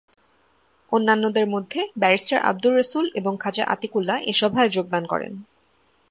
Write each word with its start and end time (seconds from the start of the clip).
অন্যান্যদের 0.91 1.45
মধ্যে 1.47 1.81
ব্যারিস্টার 1.97 2.39
আবদুর 2.41 2.73
রসুল 2.77 3.05
এবং 3.15 3.33
খাজা 3.37 3.63
আতিকুল্লাহ 3.65 4.17
এ 4.21 4.33
সভায় 4.33 4.69
যোগদান 4.69 5.03
করেন। 5.05 5.33